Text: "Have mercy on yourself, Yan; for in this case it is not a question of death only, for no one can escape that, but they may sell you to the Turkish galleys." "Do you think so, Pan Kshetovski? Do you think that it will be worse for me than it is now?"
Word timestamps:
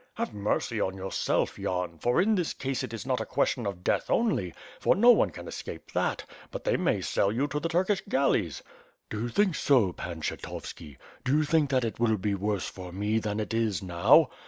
"Have 0.15 0.33
mercy 0.33 0.81
on 0.81 0.97
yourself, 0.97 1.59
Yan; 1.59 1.99
for 1.99 2.19
in 2.19 2.33
this 2.33 2.53
case 2.55 2.81
it 2.83 2.91
is 2.91 3.05
not 3.05 3.21
a 3.21 3.23
question 3.25 3.67
of 3.67 3.83
death 3.83 4.09
only, 4.09 4.51
for 4.79 4.95
no 4.95 5.11
one 5.11 5.29
can 5.29 5.47
escape 5.47 5.91
that, 5.91 6.25
but 6.49 6.63
they 6.63 6.75
may 6.75 7.01
sell 7.01 7.31
you 7.31 7.45
to 7.49 7.59
the 7.59 7.69
Turkish 7.69 8.01
galleys." 8.09 8.63
"Do 9.11 9.21
you 9.21 9.29
think 9.29 9.53
so, 9.53 9.93
Pan 9.93 10.21
Kshetovski? 10.21 10.97
Do 11.23 11.37
you 11.37 11.43
think 11.43 11.69
that 11.69 11.85
it 11.85 11.99
will 11.99 12.17
be 12.17 12.33
worse 12.33 12.67
for 12.67 12.91
me 12.91 13.19
than 13.19 13.39
it 13.39 13.53
is 13.53 13.83
now?" 13.83 14.31